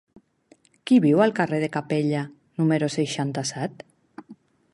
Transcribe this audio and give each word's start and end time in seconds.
Qui 0.91 0.95
viu 1.03 1.21
al 1.25 1.35
carrer 1.41 1.59
de 1.65 1.69
Capella 1.77 2.23
número 2.63 2.91
seixanta-set? 2.95 3.87